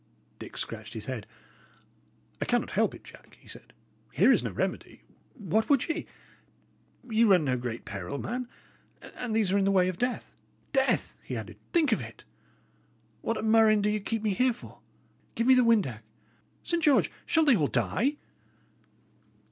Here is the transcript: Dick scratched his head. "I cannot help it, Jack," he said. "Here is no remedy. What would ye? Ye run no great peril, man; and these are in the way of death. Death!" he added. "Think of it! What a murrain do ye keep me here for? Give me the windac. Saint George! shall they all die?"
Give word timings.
Dick 0.39 0.57
scratched 0.57 0.95
his 0.95 1.05
head. 1.05 1.27
"I 2.41 2.45
cannot 2.45 2.71
help 2.71 2.95
it, 2.95 3.03
Jack," 3.03 3.37
he 3.39 3.47
said. 3.47 3.71
"Here 4.11 4.31
is 4.31 4.41
no 4.41 4.49
remedy. 4.49 5.03
What 5.35 5.69
would 5.69 5.87
ye? 5.87 6.07
Ye 7.07 7.23
run 7.23 7.43
no 7.43 7.55
great 7.55 7.85
peril, 7.85 8.17
man; 8.17 8.47
and 8.99 9.35
these 9.35 9.53
are 9.53 9.59
in 9.59 9.63
the 9.63 9.69
way 9.69 9.87
of 9.89 9.99
death. 9.99 10.41
Death!" 10.73 11.15
he 11.21 11.37
added. 11.37 11.57
"Think 11.71 11.91
of 11.91 12.01
it! 12.01 12.23
What 13.21 13.37
a 13.37 13.43
murrain 13.43 13.83
do 13.83 13.91
ye 13.91 13.99
keep 13.99 14.23
me 14.23 14.33
here 14.33 14.53
for? 14.53 14.79
Give 15.35 15.45
me 15.45 15.53
the 15.53 15.61
windac. 15.63 16.01
Saint 16.63 16.81
George! 16.81 17.11
shall 17.27 17.45
they 17.45 17.55
all 17.55 17.67
die?" 17.67 18.17